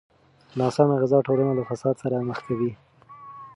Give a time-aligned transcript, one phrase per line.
[0.59, 2.71] ناسمه غذا ټولنه له فساد سره مخ کوي.